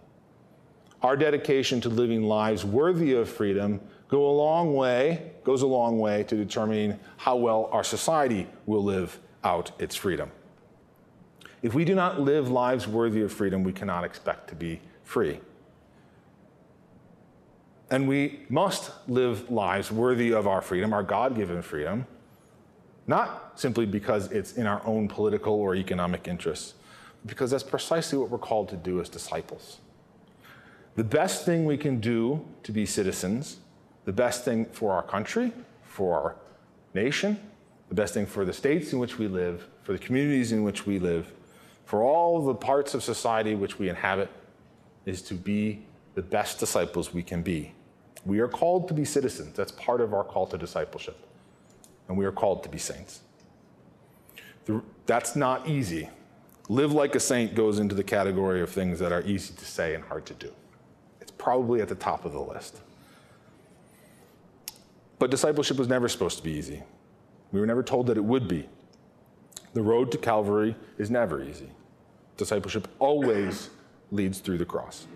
[1.02, 6.00] Our dedication to living lives worthy of freedom go a long way, goes a long
[6.00, 10.32] way to determining how well our society will live out its freedom.
[11.62, 15.40] If we do not live lives worthy of freedom, we cannot expect to be free.
[17.90, 22.06] And we must live lives worthy of our freedom, our God given freedom,
[23.06, 26.74] not simply because it's in our own political or economic interests,
[27.26, 29.78] because that's precisely what we're called to do as disciples.
[30.96, 33.58] The best thing we can do to be citizens
[34.08, 35.52] the best thing for our country,
[35.84, 36.36] for our
[36.94, 37.38] nation,
[37.90, 40.86] the best thing for the states in which we live, for the communities in which
[40.86, 41.34] we live,
[41.84, 44.30] for all the parts of society which we inhabit,
[45.06, 45.84] is to be
[46.16, 47.74] the best disciples we can be.
[48.26, 49.56] We are called to be citizens.
[49.56, 51.18] That's part of our call to discipleship.
[52.08, 53.22] And we are called to be saints.
[55.06, 56.10] That's not easy.
[56.70, 59.96] Live like a saint goes into the category of things that are easy to say
[59.96, 60.52] and hard to do.
[61.22, 62.82] It's probably at the top of the list.
[65.20, 66.84] But discipleship was never supposed to be easy.
[67.52, 68.68] We were never told that it would be.
[69.74, 71.70] The road to Calvary is never easy.
[72.36, 73.70] Discipleship always
[74.12, 75.08] leads through the cross.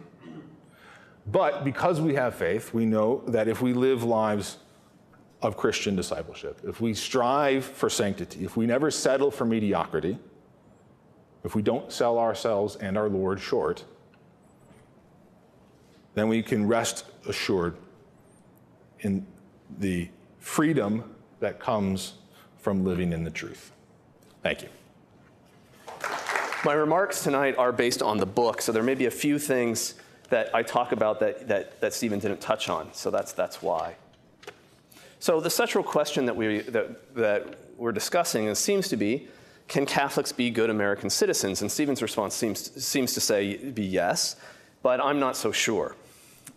[1.28, 4.58] But because we have faith, we know that if we live lives
[5.42, 10.18] of Christian discipleship, if we strive for sanctity, if we never settle for mediocrity,
[11.44, 13.84] if we don't sell ourselves and our Lord short,
[16.14, 17.76] then we can rest assured
[19.00, 19.26] in
[19.80, 22.14] the freedom that comes
[22.58, 23.72] from living in the truth.
[24.44, 24.70] Thank you.
[26.64, 29.96] My remarks tonight are based on the book, so there may be a few things
[30.32, 33.96] that I talk about that, that, that Stephen didn't touch on, so that's, that's why.
[35.20, 39.28] So the central question that, we, that, that we're discussing is, seems to be,
[39.68, 41.62] can Catholics be good American citizens?
[41.62, 44.36] And Stephen's response seems, seems to say be yes,
[44.82, 45.96] but I'm not so sure.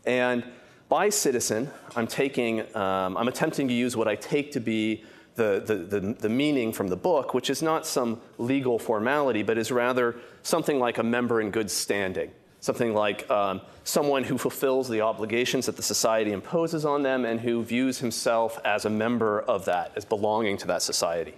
[0.06, 0.44] And
[0.88, 5.62] by citizen, I'm taking, um, I'm attempting to use what I take to be the,
[5.66, 9.72] the, the, the, meaning from the book, which is not some legal formality, but is
[9.72, 12.30] rather something like a member in good standing.
[12.64, 17.38] Something like um, someone who fulfills the obligations that the society imposes on them and
[17.38, 21.35] who views himself as a member of that, as belonging to that society.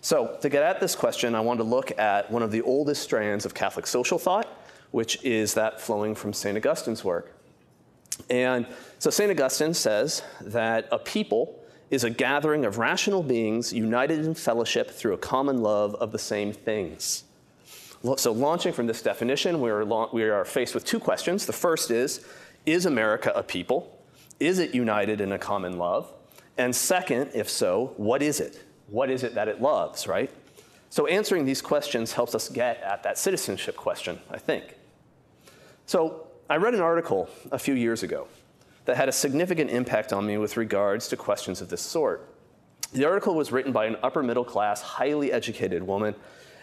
[0.00, 3.02] So, to get at this question, I want to look at one of the oldest
[3.02, 4.48] strands of Catholic social thought,
[4.90, 6.56] which is that flowing from St.
[6.56, 7.36] Augustine's work.
[8.30, 8.66] And
[9.00, 9.30] so, St.
[9.30, 15.12] Augustine says that a people is a gathering of rational beings united in fellowship through
[15.12, 17.24] a common love of the same things.
[18.16, 21.46] So, launching from this definition, we are, we are faced with two questions.
[21.46, 22.26] The first is
[22.66, 23.98] Is America a people?
[24.40, 26.12] Is it united in a common love?
[26.58, 28.62] And second, if so, what is it?
[28.92, 30.30] what is it that it loves, right?
[30.90, 34.76] So answering these questions helps us get at that citizenship question, I think.
[35.86, 38.28] So I read an article a few years ago
[38.84, 42.28] that had a significant impact on me with regards to questions of this sort.
[42.92, 46.14] The article was written by an upper middle class, highly educated woman,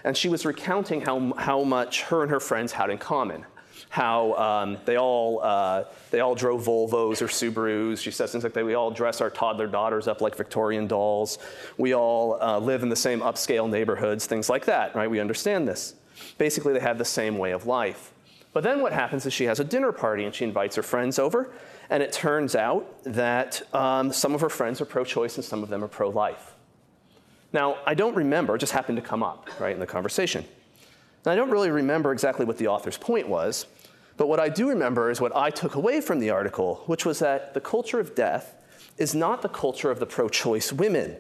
[0.04, 3.46] and she was recounting how, how much her and her friends had in common,
[3.90, 8.00] how um, they, all, uh, they all drove Volvos or Subarus.
[8.00, 8.66] She says things like that.
[8.66, 11.40] We all dress our toddler daughters up like Victorian dolls.
[11.78, 15.10] We all uh, live in the same upscale neighborhoods, things like that, right?
[15.10, 15.96] We understand this.
[16.38, 18.12] Basically, they have the same way of life.
[18.52, 21.20] But then what happens is she has a dinner party and she invites her friends
[21.20, 21.52] over,
[21.90, 25.64] and it turns out that um, some of her friends are pro choice and some
[25.64, 26.56] of them are pro life.
[27.52, 30.46] Now, I don't remember, it just happened to come up, right, in the conversation.
[31.26, 33.66] I don't really remember exactly what the author's point was,
[34.18, 37.20] but what I do remember is what I took away from the article, which was
[37.20, 38.56] that the culture of death
[38.98, 41.16] is not the culture of the pro choice women.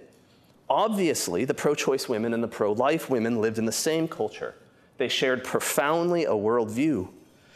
[0.69, 4.55] Obviously, the pro choice women and the pro life women lived in the same culture.
[4.97, 7.09] They shared profoundly a worldview.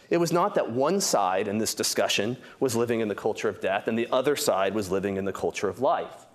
[0.09, 3.61] It was not that one side in this discussion was living in the culture of
[3.61, 6.25] death and the other side was living in the culture of life.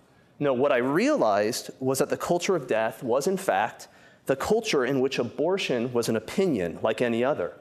[0.40, 3.88] No, what I realized was that the culture of death was, in fact,
[4.26, 7.54] the culture in which abortion was an opinion like any other.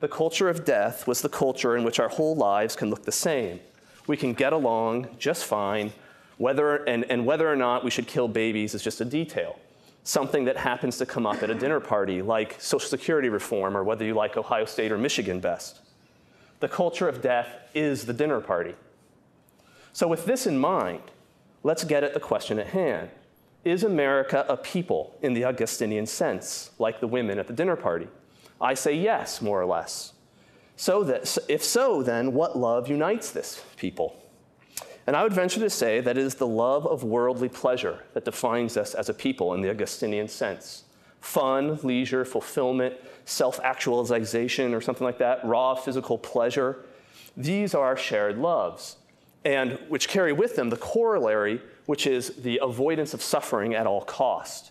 [0.00, 3.12] The culture of death was the culture in which our whole lives can look the
[3.12, 3.60] same.
[4.06, 5.92] We can get along just fine,
[6.38, 9.58] whether, and, and whether or not we should kill babies is just a detail.
[10.04, 13.84] Something that happens to come up at a dinner party, like Social Security reform or
[13.84, 15.80] whether you like Ohio State or Michigan best.
[16.60, 18.74] The culture of death is the dinner party.
[19.92, 21.02] So, with this in mind,
[21.62, 23.10] let's get at the question at hand
[23.64, 28.08] is America a people in the Augustinian sense, like the women at the dinner party?
[28.60, 30.12] I say yes, more or less.
[30.76, 34.16] So that, if so, then what love unites this people?
[35.06, 38.24] And I would venture to say that it is the love of worldly pleasure that
[38.24, 40.84] defines us as a people in the Augustinian sense.
[41.20, 46.84] Fun, leisure, fulfillment, self actualization, or something like that, raw physical pleasure.
[47.36, 48.96] These are our shared loves,
[49.44, 54.02] and which carry with them the corollary which is the avoidance of suffering at all
[54.02, 54.70] cost.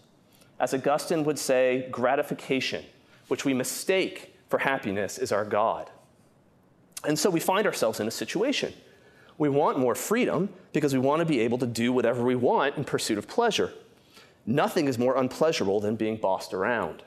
[0.59, 2.85] As Augustine would say, gratification,
[3.27, 5.89] which we mistake for happiness, is our God.
[7.03, 8.73] And so we find ourselves in a situation.
[9.37, 12.77] We want more freedom because we want to be able to do whatever we want
[12.77, 13.73] in pursuit of pleasure.
[14.45, 17.03] Nothing is more unpleasurable than being bossed around.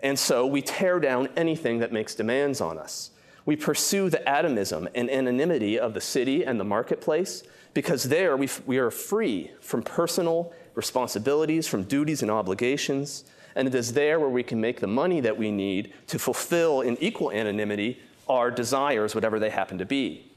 [0.00, 3.10] And so we tear down anything that makes demands on us.
[3.44, 7.42] We pursue the atomism and anonymity of the city and the marketplace
[7.74, 13.24] because there we, we are free from personal responsibilities, from duties and obligations,
[13.54, 16.80] and it is there where we can make the money that we need to fulfill
[16.80, 20.30] in equal anonymity our desires, whatever they happen to be.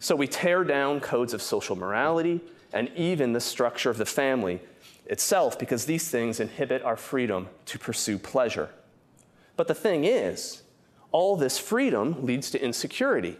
[0.00, 2.40] So we tear down codes of social morality
[2.72, 4.60] and even the structure of the family
[5.06, 8.70] itself because these things inhibit our freedom to pursue pleasure.
[9.56, 10.62] But the thing is,
[11.12, 13.36] all this freedom leads to insecurity.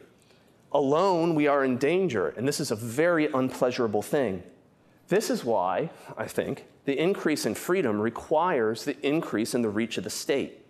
[0.73, 4.43] Alone, we are in danger, and this is a very unpleasurable thing.
[5.09, 9.99] This is why, I think, the increase in freedom requires the increase in the reach
[9.99, 10.65] of the state.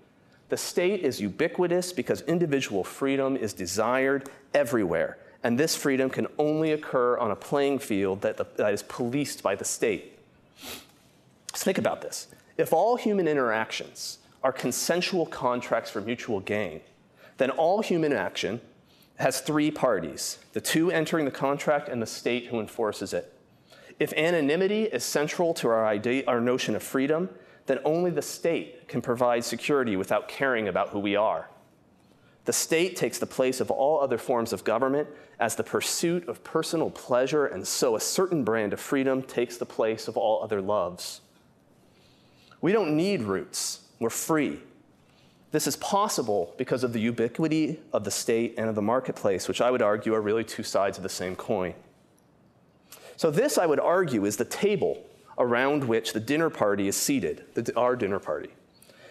[0.49, 6.73] The state is ubiquitous because individual freedom is desired everywhere, and this freedom can only
[6.73, 10.19] occur on a playing field that, the, that is policed by the state.
[11.53, 12.29] Let's think about this.
[12.57, 16.81] If all human interactions are consensual contracts for mutual gain,
[17.38, 18.61] then all human action
[19.16, 23.33] has three parties the two entering the contract and the state who enforces it.
[23.98, 27.29] If anonymity is central to our, idea, our notion of freedom,
[27.67, 31.48] then only the state can provide security without caring about who we are.
[32.44, 35.08] The state takes the place of all other forms of government
[35.38, 39.67] as the pursuit of personal pleasure, and so a certain brand of freedom takes the
[39.67, 41.21] place of all other loves.
[42.60, 44.61] We don't need roots, we're free.
[45.51, 49.61] This is possible because of the ubiquity of the state and of the marketplace, which
[49.61, 51.75] I would argue are really two sides of the same coin.
[53.17, 55.03] So, this, I would argue, is the table
[55.38, 58.51] around which the dinner party is seated, the, our dinner party.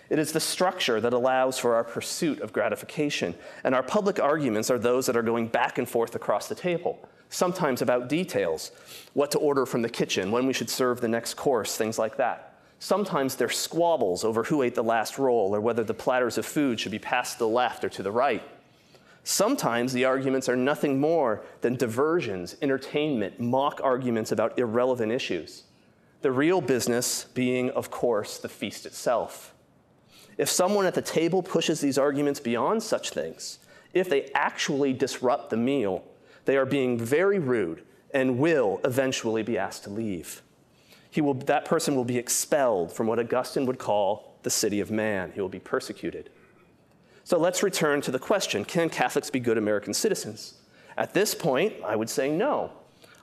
[0.10, 3.36] It is the structure that allows for our pursuit of gratification.
[3.64, 6.98] And our public arguments are those that are going back and forth across the table,
[7.30, 8.72] sometimes about details
[9.14, 12.18] what to order from the kitchen, when we should serve the next course, things like
[12.18, 12.57] that.
[12.80, 16.80] Sometimes they're squabbles over who ate the last roll or whether the platters of food
[16.80, 18.44] should be passed to the left or to the right.
[19.24, 25.64] Sometimes the arguments are nothing more than diversions, entertainment, mock arguments about irrelevant issues.
[26.22, 29.54] The real business being, of course, the feast itself.
[30.38, 33.60] If someone at the table pushes these arguments beyond such things,
[33.94, 36.04] if they actually disrupt the meal,
[36.46, 40.42] they are being very rude and will eventually be asked to leave.
[41.10, 44.91] He will, that person will be expelled from what Augustine would call the city of
[44.91, 45.32] man.
[45.34, 46.30] He will be persecuted.
[47.24, 50.55] So let's return to the question can Catholics be good American citizens?
[50.97, 52.72] At this point, I would say no.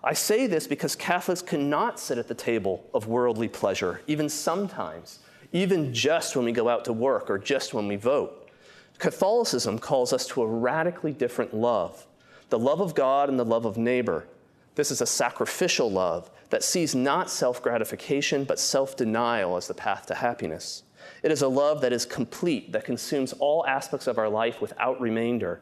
[0.03, 5.21] I say this because Catholics cannot sit at the table of worldly pleasure, even sometimes,
[5.53, 8.51] even just when we go out to work or just when we vote.
[8.99, 12.07] Catholicism calls us to a radically different love
[12.51, 14.27] the love of God and the love of neighbor.
[14.75, 19.75] This is a sacrificial love that sees not self gratification, but self denial as the
[19.75, 20.83] path to happiness.
[21.23, 25.01] It is a love that is complete, that consumes all aspects of our life without
[25.01, 25.61] remainder.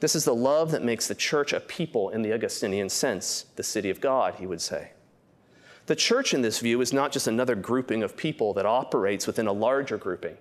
[0.00, 3.62] This is the love that makes the church a people in the Augustinian sense, the
[3.62, 4.92] city of God, he would say.
[5.86, 9.46] The church, in this view, is not just another grouping of people that operates within
[9.46, 10.36] a larger grouping.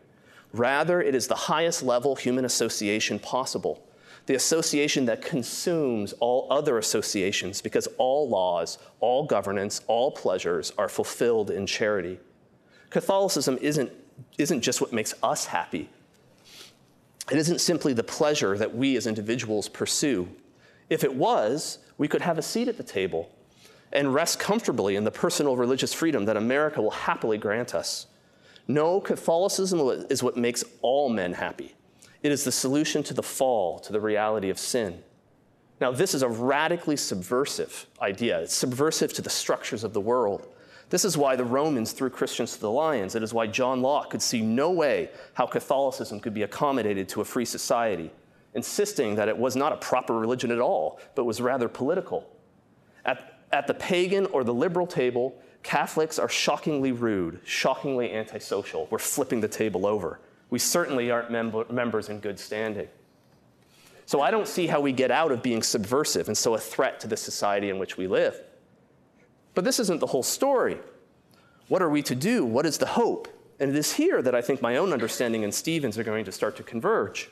[0.53, 3.85] Rather, it is the highest level human association possible,
[4.29, 10.87] the association that consumes all other associations because all laws, all governance, all pleasures are
[10.87, 12.19] fulfilled in charity.
[12.91, 13.91] Catholicism isn't,
[14.37, 15.89] isn't just what makes us happy,
[17.31, 20.29] it isn't simply the pleasure that we as individuals pursue.
[20.91, 23.31] If it was, we could have a seat at the table
[23.91, 28.05] and rest comfortably in the personal religious freedom that America will happily grant us.
[28.67, 31.73] No, Catholicism is what makes all men happy.
[32.21, 35.03] It is the solution to the fall, to the reality of sin.
[35.79, 38.41] Now, this is a radically subversive idea.
[38.41, 40.47] It's subversive to the structures of the world.
[40.89, 43.15] This is why the Romans threw Christians to the lions.
[43.15, 47.21] It is why John Locke could see no way how Catholicism could be accommodated to
[47.21, 48.11] a free society,
[48.55, 52.27] insisting that it was not a proper religion at all, but was rather political.
[53.05, 58.87] At, at the pagan or the liberal table, Catholics are shockingly rude, shockingly antisocial.
[58.89, 60.19] We're flipping the table over.
[60.49, 62.87] We certainly aren't mem- members in good standing.
[64.05, 66.99] So I don't see how we get out of being subversive and so a threat
[67.01, 68.41] to the society in which we live.
[69.53, 70.79] But this isn't the whole story.
[71.67, 72.43] What are we to do?
[72.43, 73.27] What is the hope?
[73.59, 76.31] And it is here that I think my own understanding and Stephen's are going to
[76.31, 77.29] start to converge.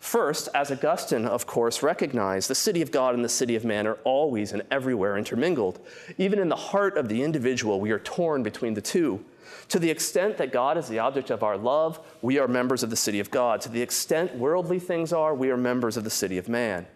[0.00, 3.86] First, as Augustine, of course, recognized, the city of God and the city of man
[3.86, 5.78] are always and everywhere intermingled.
[6.16, 9.24] Even in the heart of the individual, we are torn between the two.
[9.68, 12.90] To the extent that God is the object of our love, we are members of
[12.90, 13.60] the city of God.
[13.62, 16.86] To the extent worldly things are, we are members of the city of man.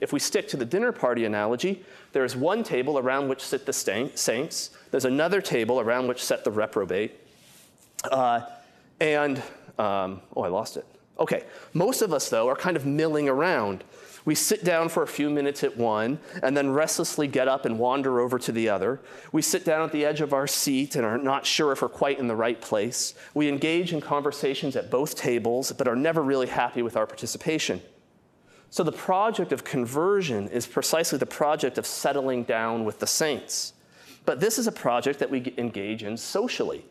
[0.00, 3.64] If we stick to the dinner party analogy, there is one table around which sit
[3.64, 7.20] the saints, there's another table around which sit the reprobate,
[8.10, 8.42] uh,
[9.00, 9.38] and,
[9.78, 10.86] um, oh, I lost it.
[11.18, 13.84] Okay, most of us, though, are kind of milling around.
[14.24, 17.78] We sit down for a few minutes at one and then restlessly get up and
[17.78, 19.00] wander over to the other.
[19.32, 21.90] We sit down at the edge of our seat and are not sure if we're
[21.90, 23.14] quite in the right place.
[23.34, 27.82] We engage in conversations at both tables but are never really happy with our participation.
[28.70, 33.74] So, the project of conversion is precisely the project of settling down with the saints.
[34.24, 36.84] But this is a project that we engage in socially.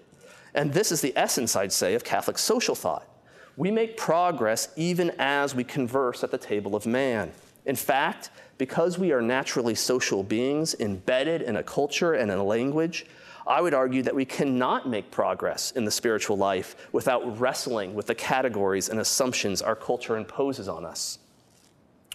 [0.53, 3.07] And this is the essence, I'd say, of Catholic social thought.
[3.55, 7.31] We make progress even as we converse at the table of man.
[7.65, 12.43] In fact, because we are naturally social beings embedded in a culture and in a
[12.43, 13.05] language,
[13.45, 18.07] I would argue that we cannot make progress in the spiritual life without wrestling with
[18.07, 21.19] the categories and assumptions our culture imposes on us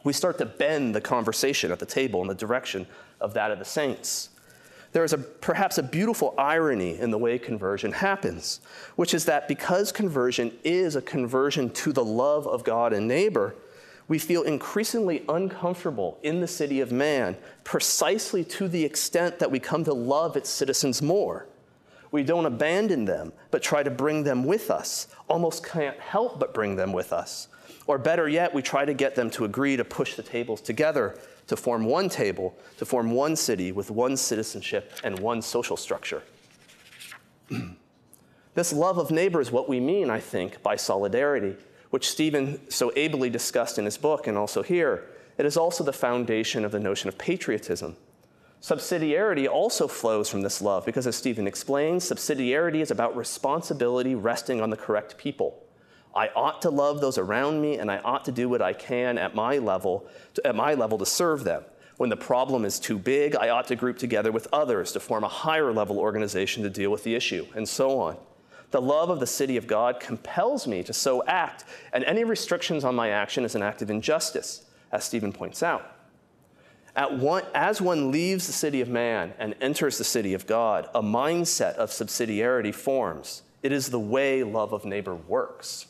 [0.05, 2.87] we start to bend the conversation at the table in the direction
[3.21, 4.31] of that of the saints.
[4.93, 8.61] There is a, perhaps a beautiful irony in the way conversion happens,
[8.97, 13.55] which is that because conversion is a conversion to the love of God and neighbor,
[14.09, 19.61] we feel increasingly uncomfortable in the city of man precisely to the extent that we
[19.61, 21.47] come to love its citizens more.
[22.11, 26.55] We don't abandon them, but try to bring them with us, almost can't help but
[26.55, 27.49] bring them with us.
[27.87, 31.19] Or better yet, we try to get them to agree to push the tables together
[31.49, 36.23] to form one table, to form one city with one citizenship and one social structure.
[38.55, 41.57] this love of neighbor is what we mean, I think, by solidarity,
[41.91, 45.09] which Stephen so ably discussed in his book and also here.
[45.39, 47.97] It is also the foundation of the notion of patriotism.
[48.61, 54.61] Subsidiarity also flows from this love because, as Stephen explains, subsidiarity is about responsibility resting
[54.61, 55.63] on the correct people.
[56.19, 59.19] I ought to love those around me, and I ought to do what I can
[59.19, 61.63] at my level to, at my level to serve them.
[61.97, 65.23] When the problem is too big, I ought to group together with others to form
[65.23, 68.17] a higher level organization to deal with the issue, and so on.
[68.73, 72.83] The love of the city of God compels me to so act, and any restrictions
[72.83, 75.95] on my action is an act of injustice, as Stephen points out.
[77.11, 81.01] One, as one leaves the city of man and enters the city of God, a
[81.01, 83.43] mindset of subsidiarity forms.
[83.63, 85.87] It is the way love of neighbor works.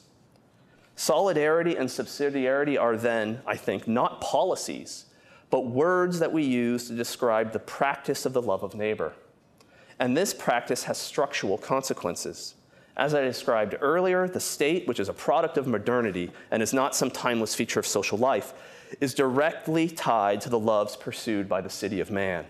[0.99, 5.05] Solidarity and subsidiarity are then, I think, not policies,
[5.49, 9.13] but words that we use to describe the practice of the love of neighbor.
[10.01, 12.57] And this practice has structural consequences.
[12.97, 16.97] As I described earlier, the state, which is a product of modernity and is not
[16.97, 18.53] some timeless feature of social life,
[19.01, 22.45] is directly tied to the loves pursued by the city of man.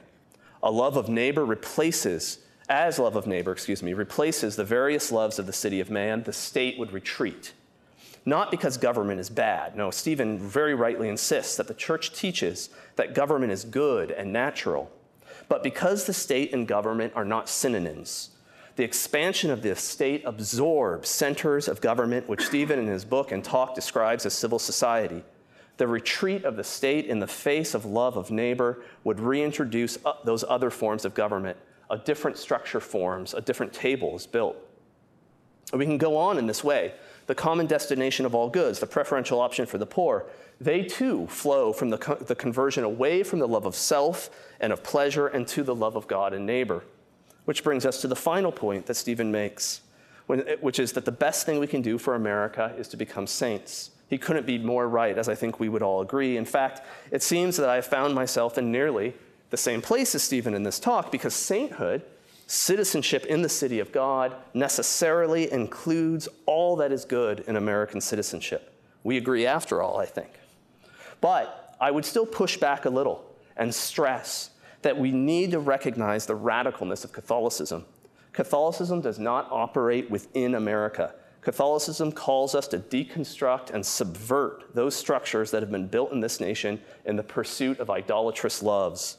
[0.62, 2.38] A love of neighbor replaces,
[2.70, 6.22] as love of neighbor, excuse me, replaces the various loves of the city of man,
[6.22, 7.53] the state would retreat.
[8.24, 9.76] Not because government is bad.
[9.76, 14.90] No, Stephen very rightly insists that the church teaches that government is good and natural.
[15.48, 18.30] But because the state and government are not synonyms,
[18.76, 23.42] the expansion of the state absorbs centers of government, which Stephen in his book and
[23.42, 25.24] talk describes as civil society
[25.78, 30.44] the retreat of the state in the face of love of neighbor would reintroduce those
[30.48, 31.56] other forms of government.
[31.88, 34.56] A different structure forms, a different table is built.
[35.72, 36.92] we can go on in this way.
[37.28, 40.24] The common destination of all goods, the preferential option for the poor,
[40.58, 44.72] they too flow from the, co- the conversion away from the love of self and
[44.72, 46.84] of pleasure and to the love of God and neighbor.
[47.44, 49.82] Which brings us to the final point that Stephen makes,
[50.26, 53.26] when, which is that the best thing we can do for America is to become
[53.26, 53.90] saints.
[54.08, 56.38] He couldn't be more right, as I think we would all agree.
[56.38, 59.12] In fact, it seems that I have found myself in nearly
[59.50, 62.02] the same place as Stephen in this talk because sainthood,
[62.49, 68.74] citizenship in the city of God, necessarily includes all that is good in American citizenship.
[69.05, 70.30] We agree after all, I think.
[71.20, 73.24] But I would still push back a little
[73.57, 74.51] and stress
[74.82, 77.84] that we need to recognize the radicalness of Catholicism.
[78.32, 81.14] Catholicism does not operate within America.
[81.42, 86.40] Catholicism calls us to deconstruct and subvert those structures that have been built in this
[86.40, 89.18] nation in the pursuit of idolatrous loves.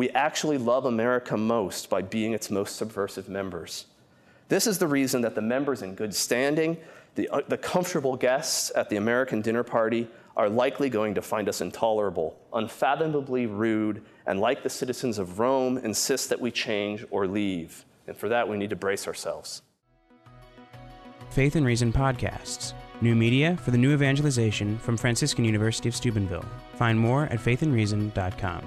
[0.00, 3.84] We actually love America most by being its most subversive members.
[4.48, 6.78] This is the reason that the members in good standing,
[7.16, 11.50] the, uh, the comfortable guests at the American dinner party, are likely going to find
[11.50, 17.26] us intolerable, unfathomably rude, and like the citizens of Rome, insist that we change or
[17.26, 17.84] leave.
[18.06, 19.60] And for that, we need to brace ourselves.
[21.28, 22.72] Faith and Reason podcasts,
[23.02, 26.46] new media for the new evangelization from Franciscan University of Steubenville.
[26.76, 28.66] Find more at faithandreason.com.